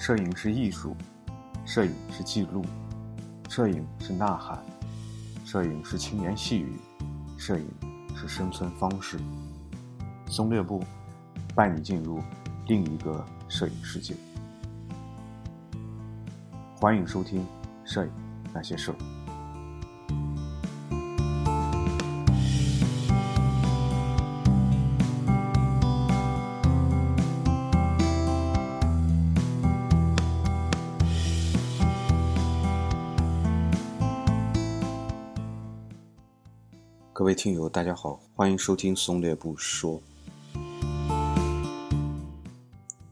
[0.00, 0.96] 摄影是艺术，
[1.66, 2.64] 摄影是记录，
[3.50, 4.58] 摄影是呐喊，
[5.44, 6.80] 摄影是轻言细语，
[7.36, 7.68] 摄影
[8.16, 9.18] 是生存方式。
[10.26, 10.82] 松略步
[11.54, 12.22] 带你进入
[12.66, 14.16] 另一个摄影世界。
[16.76, 17.42] 欢迎收听
[17.84, 18.10] 《摄影
[18.54, 18.90] 那些事
[37.20, 40.00] 各位听友，大家好，欢迎收听松略不说。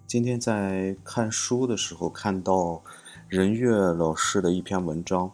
[0.06, 2.82] 今天在看书的时候，看到
[3.28, 5.30] 任月老师的一篇文章，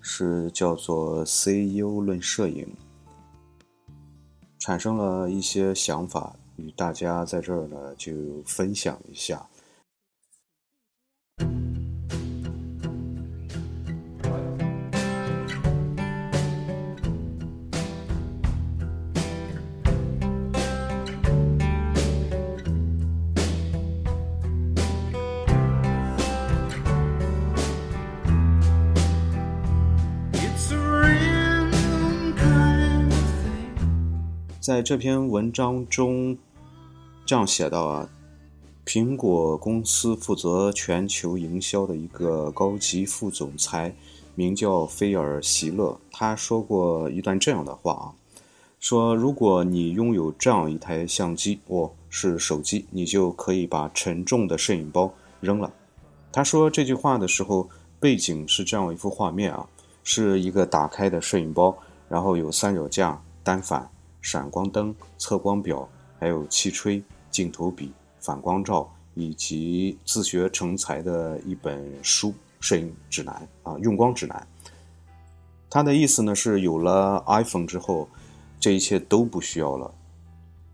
[0.00, 2.66] 是叫做《CEO 论摄影》，
[4.58, 8.12] 产生了一些想法，与大家在这儿呢就
[8.44, 9.46] 分享一下。
[34.66, 36.36] 在这篇文章中，
[37.24, 38.08] 这样写道啊，
[38.84, 43.94] 苹果公司负责全球营销的一个高级副总裁，
[44.34, 48.04] 名叫菲尔·席勒，他说过一段这样的话啊，
[48.80, 55.72] 说如果你拥有这样一台相机，哦，是手机，你就可以把沉重的摄影包扔了。
[56.32, 57.68] 他说这句话的时候，
[58.00, 59.68] 背景是这样一幅画面啊，
[60.02, 63.88] 是一个打开的摄影包，然后有三脚架、单反。
[64.26, 65.88] 闪光灯、测光表，
[66.18, 67.00] 还有气吹、
[67.30, 74.44] 镜头笔、反光罩，以及自学成才的一本书《摄影指南》啊，用光指南。
[75.70, 78.08] 他的意思呢是，有了 iPhone 之后，
[78.58, 79.94] 这一切都不需要了。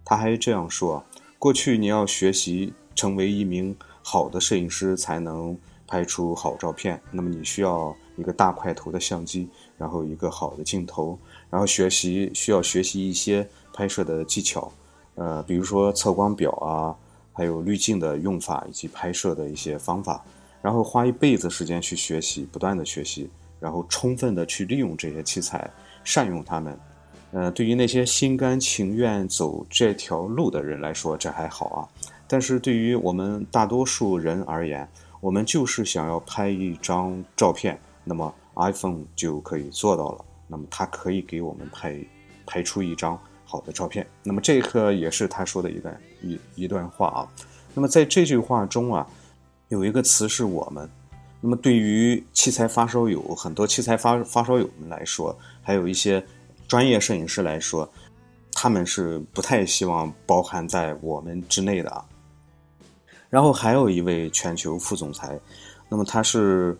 [0.02, 1.04] 他还这样说：
[1.38, 6.98] 过去你要学习成为一名好的摄影师，才能拍出好照片。
[7.10, 11.18] 那么你需要一个大块头的相机，然后一个好的镜头。
[11.52, 14.72] 然后学习需要学习一些拍摄的技巧，
[15.16, 16.96] 呃，比如说测光表啊，
[17.30, 20.24] 还有滤镜的用法以及拍摄的一些方法。
[20.62, 23.28] 然后花一辈子时间去学习，不断的学习，
[23.60, 25.70] 然后充分的去利用这些器材，
[26.02, 26.78] 善用它们。
[27.32, 31.78] 呃，对于那些心甘情愿走这条路的人来说，这还好啊。
[32.26, 34.88] 但是对于我们大多数人而言，
[35.20, 40.24] 我们就是想要拍一张照片，那么 iPhone 就可以做到了。
[40.46, 41.98] 那么它可以给我们拍
[42.44, 44.06] 拍出一张好的照片。
[44.22, 47.28] 那么这个也是他说的一段一一段话啊。
[47.74, 49.06] 那么在这句话中啊，
[49.68, 50.88] 有一个词是我们。
[51.40, 56.24] 那么对于器材发烧友，很多器材发发烧友们来说，还有一些
[56.68, 57.90] 专业摄影师来说，
[58.52, 62.04] 他们是不太希望包含在我们之内的啊。
[63.30, 65.38] 然后还有一位全球副总裁，
[65.88, 66.76] 那么他是。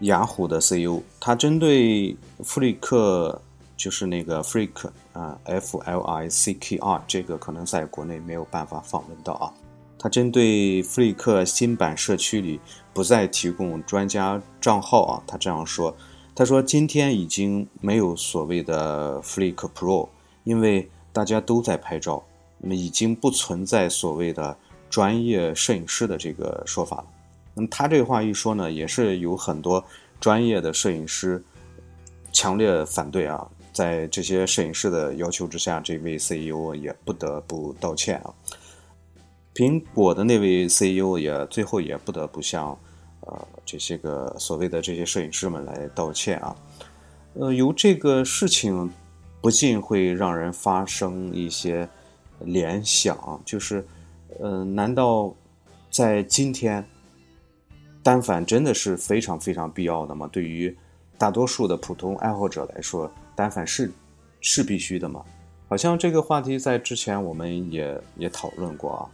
[0.00, 3.40] 雅虎的 CEO，他针对弗里克，
[3.76, 9.52] 就是那个 Flick 啊，F L I C K R，这个可能在国内没有办法访问到啊。
[9.98, 12.60] 他针对弗里克新版社区里
[12.92, 15.96] 不再提供专家账号啊，他这样说
[16.34, 20.08] ：“他说今天已经没有所谓的 Flick Pro，
[20.42, 22.22] 因为大家都在拍照，
[22.58, 24.54] 那么已经不存在所谓的
[24.90, 27.04] 专业摄影师的这个说法了。”
[27.54, 29.84] 那么他这话一说呢，也是有很多
[30.20, 31.42] 专业的摄影师
[32.32, 33.48] 强烈反对啊。
[33.72, 38.32] 在这些摄影师的要求之下，这位 CEO 也不得不道歉啊。
[39.52, 42.76] 苹果的那位 CEO 也最后也不得不向
[43.22, 46.56] 呃这些个所谓的这些摄影师们来道歉啊。
[47.34, 48.88] 呃，由这个事情
[49.40, 51.88] 不禁会让人发生一些
[52.40, 53.84] 联想，就是
[54.40, 55.34] 呃，难道
[55.90, 56.84] 在今天？
[58.04, 60.28] 单反真的是非常非常必要的吗？
[60.30, 60.76] 对于
[61.16, 63.90] 大多数的普通爱好者来说，单反是
[64.42, 65.24] 是必须的吗？
[65.70, 69.08] 好像这个话题在之前我们也也讨论过啊。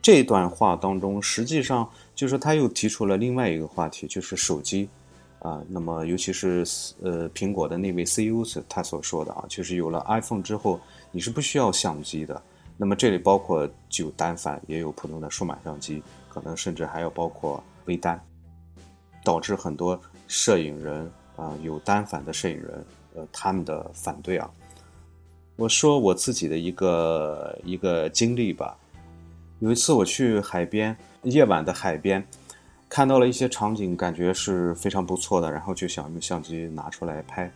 [0.00, 4.88] 这段话当中，实际上就是他又提出了另外一个话题，就是手机
[5.40, 5.60] 啊。
[5.68, 6.64] 那么尤其是
[7.02, 10.78] 呃苹果的那位 CEO 他所说的啊，就是有了 iPhone 之后，
[11.10, 12.40] 你是不需要相机的。
[12.76, 13.68] 那么这里包括
[13.98, 17.60] 有单反，也有普通的数码相机，可能甚至还要包括。
[17.86, 18.20] 微单，
[19.24, 22.84] 导致很多摄影人啊，有单反的摄影人，
[23.14, 24.50] 呃，他们的反对啊。
[25.56, 28.76] 我说我自己的一个一个经历吧。
[29.58, 32.26] 有一次我去海边，夜晚的海边，
[32.88, 37.52] 看到了一些场景，感觉是非常不错的，然后就想用相机拿出来拍。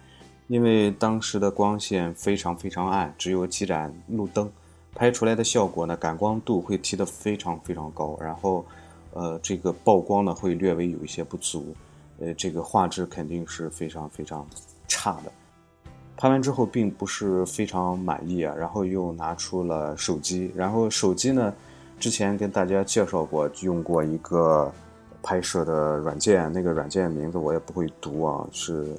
[0.48, 4.52] 因为当时的光线非常非常暗，只有几盏路灯，
[4.94, 8.66] 拍出来的效果呢，感光度会提得非常非常高，然后，
[9.14, 11.74] 呃，这个曝光呢会略微有一些不足，
[12.18, 14.46] 呃，这个画质肯定是非常非常
[14.86, 15.32] 差的。
[16.16, 21.54] 拍完之后并不是非常满意啊，然后又拿出了手机，然后手机呢，
[21.98, 24.70] 之前跟大家介绍过，用过一个。
[25.26, 28.46] 拍摄的软件，那个软件名字我也不会读啊。
[28.52, 28.94] 是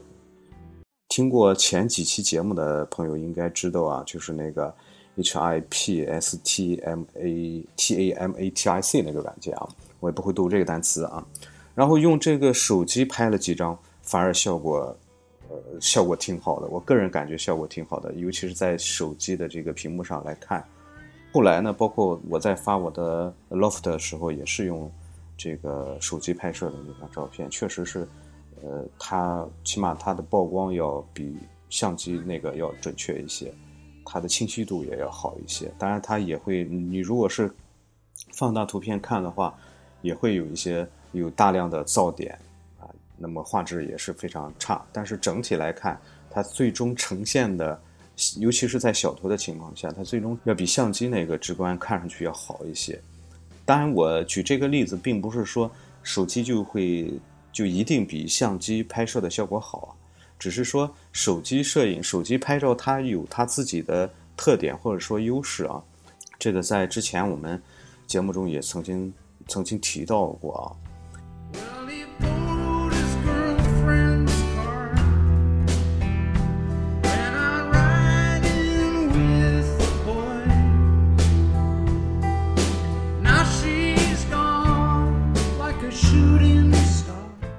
[1.07, 4.73] 听过前几期节目的朋友应该知道啊，就是那个
[5.17, 9.69] H I P S T M A T A M A T I C 那个软件啊，
[10.05, 11.25] 我也不会读这个单词啊。
[11.73, 14.95] 然后用这个手机拍了几张，反而效果
[15.49, 20.63] 呃效果挺好的，我个人感觉效果挺好的，尤其是在手机的这个屏幕上来看。
[21.33, 24.91] 后来呢，包括我在发我的 Loft 的时候，也是用。
[25.37, 28.07] 这个手机拍摄的那张照片，确实是，
[28.63, 31.35] 呃，它起码它的曝光要比
[31.69, 33.53] 相机那个要准确一些，
[34.05, 35.69] 它的清晰度也要好一些。
[35.77, 37.53] 当然，它也会，你如果是
[38.31, 39.53] 放大图片看的话，
[40.05, 42.37] 也会有一些有大量的噪点
[42.79, 42.85] 啊，
[43.17, 44.85] 那么画质也是非常差。
[44.93, 45.99] 但是整体来看，
[46.29, 47.81] 它最终呈现的，
[48.37, 53.01] 尤其是在小图的情况下，它最终要比相机那个直观看上去要好一些。
[53.65, 55.69] 当然，我举这个例子，并不是说
[56.03, 57.11] 手机就会
[57.51, 59.89] 就一定比相机拍摄的效果好啊，
[60.37, 64.07] 只是说手机摄影、手机拍照它有它自己的
[64.37, 65.81] 特点或者说优势啊。
[66.37, 67.59] 这个在之前我们
[68.05, 69.11] 节目中也曾经
[69.47, 70.65] 曾经提到过啊。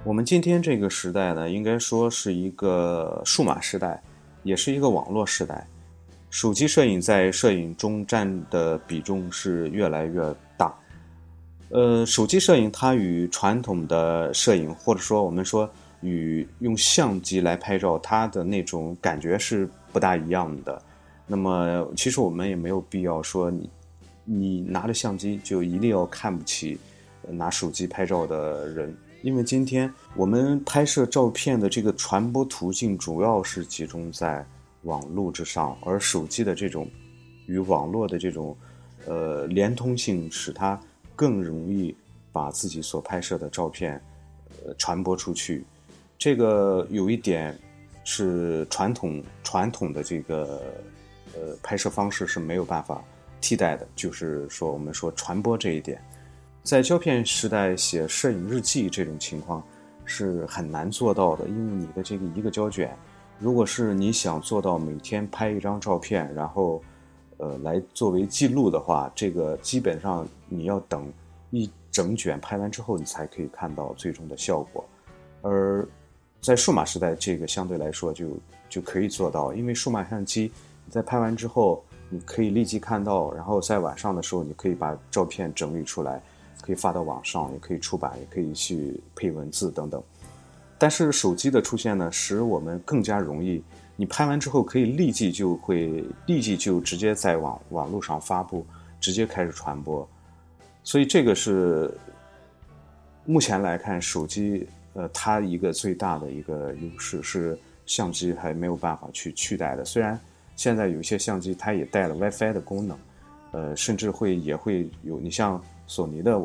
[0.02, 4.00] 我们今天这个时代呢，应该说是一个数码时代，
[4.44, 5.66] 也是一个网络时代。
[6.30, 10.45] 手机摄影在摄影中占的比重是越来越大。
[11.68, 15.68] 呃，手机摄影它与传统的摄影，或者说我们说
[16.00, 20.80] 与用相机来拍照，它的那种感觉是不大一样的。
[21.26, 23.68] 那么，其实我们也没有必要说你
[24.24, 26.78] 你拿着相机就一定要看不起
[27.22, 28.96] 拿手机拍照的人。
[29.22, 34.46] 因为今天我们拍摄照片的这个传播途径主要是集中在
[34.82, 36.88] 网络之上，而手机的这种
[37.46, 38.56] 与网络的这种
[39.04, 40.80] 呃连通性，使它
[41.16, 41.96] 更容易
[42.30, 44.00] 把自己所拍摄的照片
[44.64, 45.64] 呃传播出去。
[46.18, 47.58] 这个有一点
[48.04, 50.62] 是传统传统的这个
[51.34, 53.02] 呃拍摄方式是没有办法
[53.40, 56.00] 替代的，就是说我们说传播这一点。
[56.62, 59.62] 在胶片时代写摄影日记这种情况
[60.04, 62.96] 是很难做到的，因为你的这个一个胶卷，
[63.38, 66.82] 如果是你想做到每天拍一张照片，然后，
[67.38, 71.12] 呃，来作为记录的话，这个基本上你要等
[71.50, 74.84] 一整卷拍完之后，你才可以看到最终的效果。
[75.42, 75.86] 而
[76.40, 78.28] 在数码时代，这个相对来说就
[78.68, 80.50] 就可以做到，因为数码相机
[80.84, 86.22] 你在拍完之后，你可以立即看到，然后在晚上的时候，你可以把照片整理出来。
[86.62, 90.02] 可以发到网上，也可以出版，也可以去配文字等等。
[90.78, 93.62] 但是手机的出现呢，使我们更加容易，
[93.96, 98.66] 你拍完之后可以立即就会立即就直接在网网络上发布，
[99.00, 100.08] 直接开始传播。
[100.82, 101.92] 所以这个是
[103.24, 109.84] 目前来看，手机呃它一个最大的一个优势是相机还没有办法去取代的。
[109.84, 110.18] 虽然
[110.56, 112.98] 现在有一些相机它也带了 WiFi 的功能，
[113.52, 115.62] 呃，甚至会也会有你像。
[115.88, 116.36] 索尼的，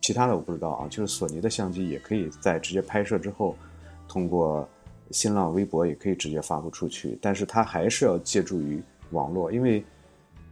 [0.00, 0.88] 其他的我不知道啊。
[0.88, 3.54] 就是索尼的相机也可以在直接拍摄之后，
[4.08, 4.68] 通过
[5.10, 7.18] 新浪微博也可以直接发布出去。
[7.20, 9.84] 但是它还是要借助于网络，因为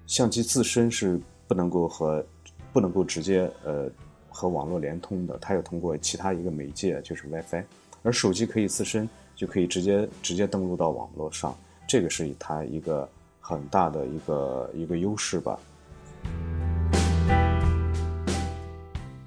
[0.07, 2.25] 相机自身是不能够和
[2.73, 3.91] 不能够直接呃
[4.29, 7.65] 和网络连通的，它要通过其他一个媒介，就是 WiFi。
[8.03, 11.57] 而手机可以自身就可以直接直接登录到网络上，
[11.89, 13.09] 这个是它一个
[13.41, 15.59] 很大的一个一个优势吧。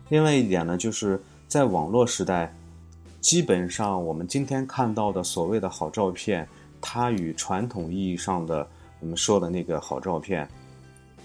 [0.09, 2.53] 另外一点呢，就是在网络时代，
[3.27, 6.47] 基本上我们今天看到的所谓的好照片，
[6.79, 8.65] 它与传统意义上的
[9.01, 10.47] 我们说的那个好照片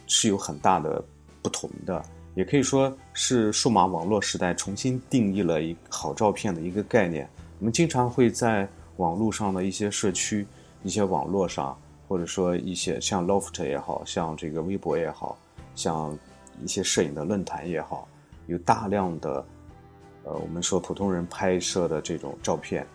[0.09, 1.01] 是有很大的
[1.41, 2.05] 不同的。
[2.35, 7.31] 也可以说是数码网络时代重新定义了一好照片的一个概念。
[7.61, 10.45] 我们经常会在网络上的一些社区、
[10.83, 11.79] 一些网络上，
[12.09, 15.39] 或者说一些像 Loft 也好像这个微博也好
[15.77, 16.19] 像
[16.65, 18.09] 一些摄影的论坛也好。
[18.49, 19.47] 有大量的
[20.25, 22.87] 呃，我们说普通人拍摄的这种照片。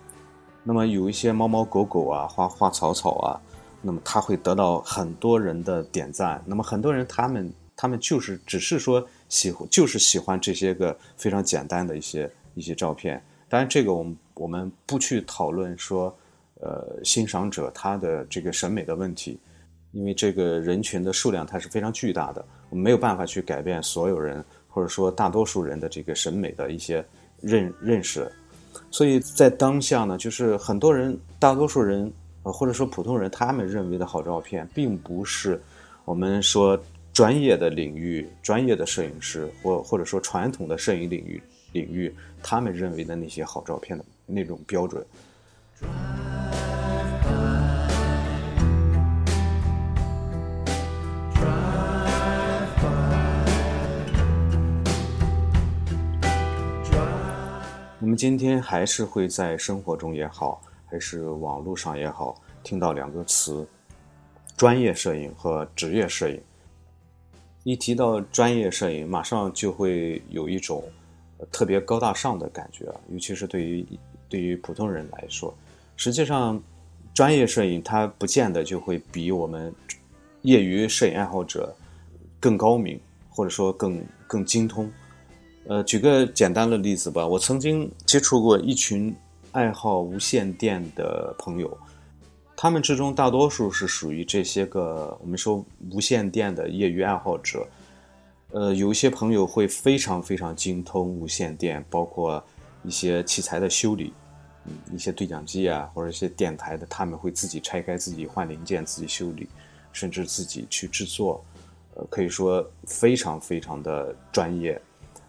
[0.63, 3.39] 那么有一些猫猫狗狗啊，花花草草啊，
[3.81, 6.43] 那么它会得到很多人的点赞。
[6.45, 13.21] 那么很多人他们他们就是只是说喜欢，就是喜欢这些个非常简单的一些一些照片。
[13.47, 16.13] 当然，这个我们我们不去讨论说，
[16.59, 19.39] 呃，欣赏者他的这个审美的问题，
[19.93, 24.43] 因为这个人群的数量它是非常巨大的，我们没有办法去改变所有人
[24.77, 27.03] 或者说大多数人的这个审美的一些
[27.41, 28.31] 认认识。
[28.91, 35.59] 所以在当下呢，就是很多人，大多数人，呃，或者说普通人，他们认为的好照片，并不是
[36.05, 36.79] 我们说
[37.11, 41.41] 专业的领域、专业的摄影师，或或者说传统的摄影领域
[41.71, 45.03] 领域，他们认为的那些好照片的那种标准。
[58.07, 63.67] 我们今天还是会在生活中也好，还是网络上也好，听到两个词：
[64.55, 66.41] 专业摄影和职业摄影。
[67.65, 70.81] 一提到专业摄影，马上就会有一种
[71.51, 73.85] 特别高大上的感觉，尤其是对于
[74.29, 75.53] 对于普通人来说。
[75.97, 76.63] 实际上，
[77.13, 79.75] 专业摄影它不见得就会比我们
[80.43, 81.75] 业余摄影爱好者
[82.39, 82.97] 更高明，
[83.29, 84.89] 或者说更更精通。
[85.69, 87.27] 呃，举个简单的例子吧。
[87.27, 89.13] 我曾经接触过一群
[89.51, 91.77] 爱好无线电的朋友，
[92.55, 97.67] 他们之中大多数是属于这些个我们说无线电的业余爱好者。
[98.51, 102.41] 呃，有一些朋友会非常非常精通无线电，包括
[102.83, 104.13] 一些器材的修理，
[104.63, 109.49] 嗯，一些对讲机啊，或者一些电台的，他们会自己拆开、自己换零件、自己修理，
[109.91, 111.43] 甚至自己去制作。
[111.95, 114.81] 呃，可以说非常非常的专业。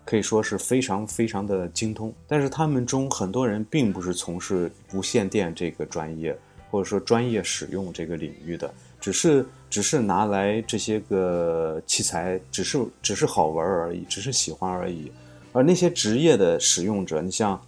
[0.09, 6.35] 可以说是非常非常的精通，但是他们中很多人并不是从事无线电这个专业，
[6.71, 15.13] 或者说专业使用这个领域的，只是只是拿来这些个器材，只是只是好玩而已，只是喜欢而已。
[15.53, 17.61] 而那些职业的使用者，你像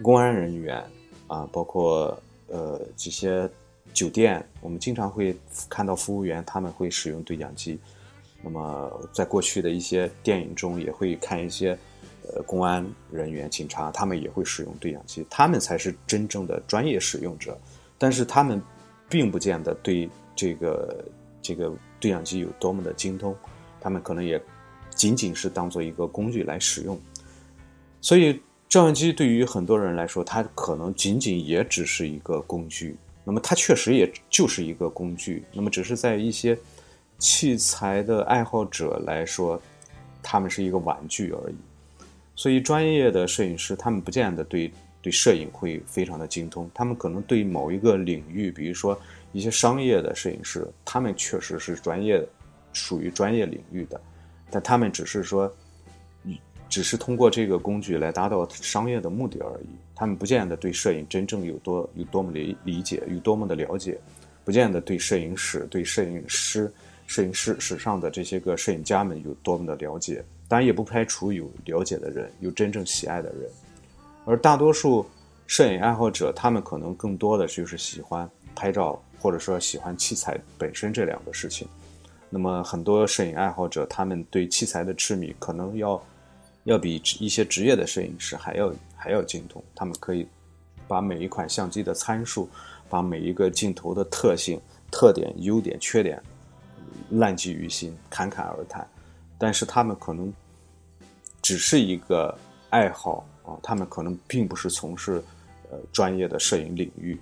[0.00, 0.82] 公安人员
[1.26, 3.46] 啊，包括呃这些
[3.92, 5.36] 酒店，我们经常会
[5.68, 7.78] 看到服务员他们会使用对讲机。
[8.40, 11.76] 那么，在过去的一些电影中，也会看一些，
[12.22, 17.58] 呃，公安人员、警察，他们也会使用对讲机，他们才是真正的专业使用者。
[17.98, 18.62] 但是，他们
[19.08, 21.04] 并不见得对这个
[21.42, 23.34] 这个对讲机有多么的精通，
[23.80, 24.40] 他们可能也
[24.94, 26.96] 仅仅是当做一个工具来使用。
[28.00, 32.96] 所以，照相机对于很多人来说，它可能仅仅也只是一个工具。
[33.24, 35.42] 那么，它确实也就是一个工具。
[35.52, 36.56] 那么，只是在一些。
[37.18, 39.60] 器材的爱好者来说，
[40.22, 41.56] 他们是一个玩具而已。
[42.36, 44.72] 所以，专业的摄影师他们不见得对
[45.02, 46.70] 对摄影会非常的精通。
[46.72, 48.96] 他们可能对某一个领域，比如说
[49.32, 52.24] 一些商业的摄影师，他们确实是专业，
[52.72, 54.00] 属于专业领域的。
[54.50, 55.52] 但他们只是说，
[56.68, 59.68] 只是通过这个工具来达到商业的目的而已。
[59.96, 63.98] 他们不见得对摄影真正有多有多么的理解，有多么的了解，
[64.44, 66.72] 不见得对摄影史、对摄影师。
[67.08, 70.22] 摄影师史上的这些个摄影家们有多么的了解？
[70.46, 73.50] 当然也不排除有了解的人，有真正喜爱的人。
[74.26, 75.04] 而大多数
[75.46, 81.66] 摄影爱好者，他们可能更多的就是喜欢拍照，或者说喜欢器材本身这两个事情。
[82.28, 86.02] 那么很多摄影爱好者，他们对器材的痴迷，可能要
[86.64, 89.64] 要比一些职业的摄影师还要还要精通。
[89.74, 90.28] 他们可以
[90.86, 92.46] 把每一款相机的参数，
[92.90, 94.60] 把每一个镜头的特性、
[94.90, 96.22] 特点、优点、缺点。
[97.10, 98.86] 烂记于心，侃侃而谈，
[99.36, 100.32] 但是他们可能
[101.42, 102.36] 只是一个
[102.70, 105.22] 爱好啊，他们可能并不是从事
[105.70, 107.18] 呃专业的摄影领域，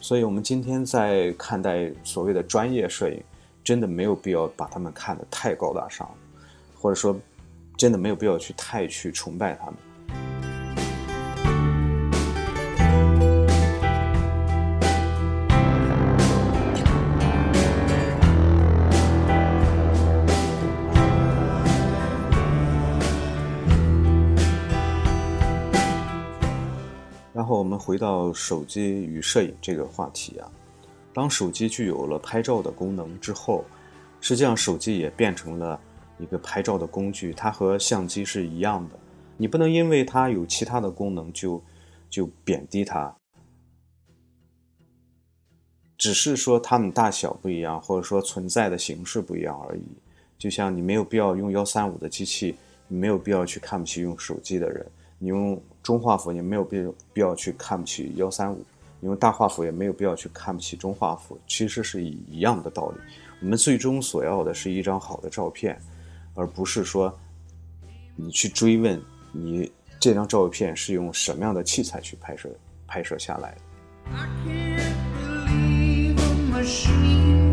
[0.00, 3.22] 所以，我们今天在看待所谓的专业摄影，
[3.62, 6.08] 真的没有必要把他们看得太高大上，
[6.76, 7.16] 或者说，
[7.76, 9.74] 真的没有必要去太去崇拜他们。
[27.82, 30.48] 回到手机与摄影这个话题啊，
[31.12, 33.64] 当手机具有了拍照的功能之后，
[34.20, 35.80] 实际上手机也变成了
[36.16, 38.96] 一个拍照的工具，它和相机是一样的。
[39.36, 41.60] 你不能因为它有其他的功能就
[42.08, 43.16] 就贬低它，
[45.98, 49.82] 只是说它们大小不一样，或者说存在的形式不一样而已。
[50.38, 52.54] 就像你没有必要用幺三五的机器，
[52.86, 54.86] 你没有必要去看不起用手机的人。
[55.18, 56.78] 你用中画幅也没有必
[57.12, 58.64] 必要去看不起幺三五，
[59.00, 62.96] 因为大画幅也没有必要去看不起中画幅，其实是一一样的道理。
[63.40, 65.76] 我们最终所要的是一张好的照片，
[66.34, 67.12] 而不是说
[68.14, 72.48] 你去追问你这张照片是用什么样的器材去拍摄
[72.86, 73.60] 拍摄下来的。
[74.14, 77.51] I can't believe a machine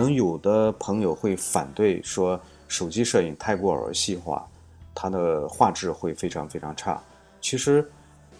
[0.00, 4.48] 可能有的朋友会反对说，手机摄影太过儿戏化，
[4.94, 6.98] 它的画质会非常非常差。
[7.38, 7.86] 其实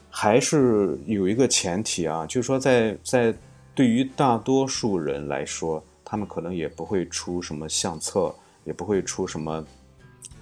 [0.09, 3.35] 还是有一个前提啊，就是说在在
[3.75, 9.62] 对于大多数人来说，他们可能也不会出什么相册，也不会出什么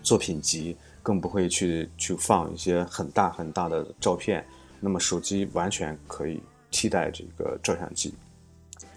[0.04, 4.46] 作品集，更不会去去放一些很大很大的照片。
[4.78, 8.14] 那么手机完全可以替代这个照相机，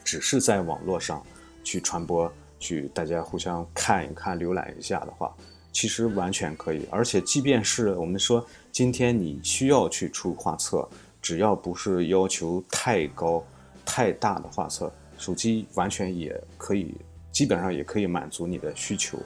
[0.04, 1.26] 只是在网络上
[1.64, 5.34] 去传播，去大家互相看一看、浏览一下的话，
[5.72, 6.86] 其实完全可以。
[6.92, 10.88] 而且，即便是我们说今天你需要去出画册，
[11.22, 13.44] 只要不是要求太高、
[13.86, 16.96] 太大的画册，手机完全也可以，
[17.32, 19.18] 基本上也可以满足你的需求。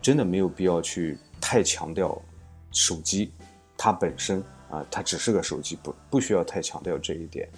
[0.00, 2.20] 真的没有必要去太强调
[2.72, 3.32] 手机
[3.76, 7.48] 它本身啊，它只是个手机，不不需要太强调这一点。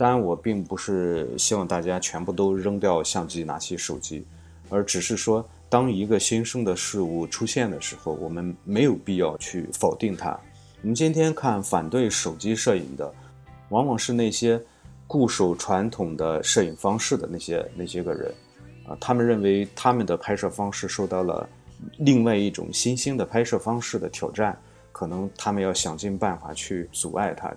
[0.00, 4.24] 当然，我并不是希望大家全部都扔掉相机，拿起手机，
[4.70, 10.30] 而只是说，当一个新生的事物出现的时候，我们没有必要去否定它。
[10.80, 13.12] 我们今天看反对手机摄影的，
[13.68, 14.58] 往往是那些
[15.06, 18.32] 固守传统的摄影方式的那些那些个人，
[18.86, 21.46] 啊，他们认为他们的拍摄方式受到了
[21.98, 24.58] 另外一种新兴的拍摄方式的挑战，
[24.92, 27.54] 可能他们要想尽办法去阻碍它。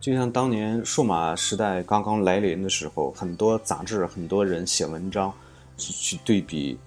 [0.00, 5.30] 就像当年数码时代刚刚来临的时候，很多杂志、很多人写文章，
[5.76, 6.78] 去去对比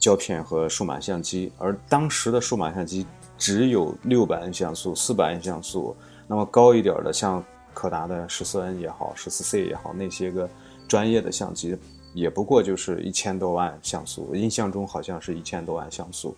[0.00, 3.06] 胶片和数码相机，而当时的数码相机
[3.38, 5.94] 只有六百万像素、四百万像素，
[6.26, 10.50] 那么高一点的像柯达的十四 N 也好、十四 C 也好，那些个
[10.88, 11.78] 专业的相机
[12.14, 16.36] 也不过就是一千多万像素，印象中好像是一千多万像素。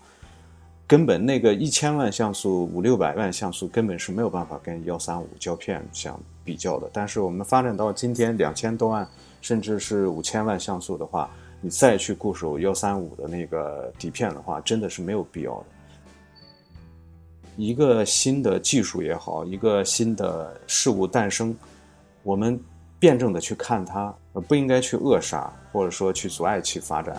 [0.92, 6.90] 根本那个一千万像素、五六百万像素根本是没有办法跟幺三五胶片相比较的。
[6.92, 9.08] 但是我们发展到今天两千多万，
[9.40, 11.30] 甚至是五千万像素的话，
[11.62, 15.64] 你再去固守幺三五的那个底片的话，真的是没有必要的。
[17.56, 21.56] 一个新的技术也好，一个新的事物诞生，
[22.22, 22.60] 我们
[22.98, 27.16] 辩证的去看它，而不应该去扼杀或者说去阻碍其发展。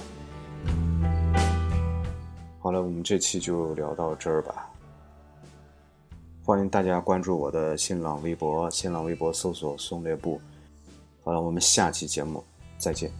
[2.73, 4.67] 好了，我们这期就聊到这儿吧。
[6.43, 10.41] 欢迎大家关注我的新浪微博，新浪微博搜索“松略部”。
[11.23, 12.43] 好了，我们下期节目
[12.79, 13.11] 再见。